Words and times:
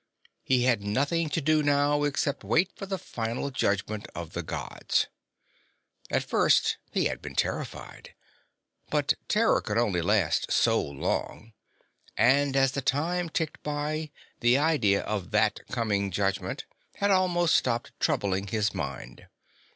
He 0.41 0.63
had 0.63 0.81
nothing 0.81 1.29
to 1.29 1.39
do 1.39 1.61
now 1.61 2.01
except 2.05 2.43
wait 2.43 2.71
for 2.75 2.87
the 2.87 2.97
final 2.97 3.51
judgment 3.51 4.07
of 4.15 4.33
the 4.33 4.41
Gods. 4.41 5.05
At 6.09 6.23
first 6.23 6.77
he 6.89 7.05
had 7.05 7.21
been 7.21 7.35
terrified. 7.35 8.15
But 8.89 9.13
terror 9.27 9.61
could 9.61 9.77
only 9.77 10.01
last 10.01 10.51
so 10.51 10.81
long, 10.81 11.53
and, 12.17 12.55
as 12.57 12.71
the 12.71 12.81
time 12.81 13.29
ticked 13.29 13.61
by, 13.61 14.09
the 14.39 14.57
idea 14.57 15.03
of 15.03 15.29
that 15.33 15.59
coming 15.67 16.09
judgment 16.09 16.65
had 16.95 17.11
almost 17.11 17.53
stopped 17.55 17.91
troubling 17.99 18.47
his 18.47 18.73
mind. 18.73 19.27